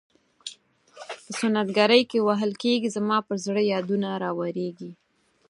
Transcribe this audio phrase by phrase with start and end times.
[1.23, 4.91] په سنت ګرۍ کې وهل کیږي زما پر زړه یادونه راوریږي.